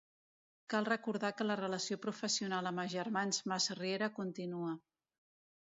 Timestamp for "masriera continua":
3.53-4.77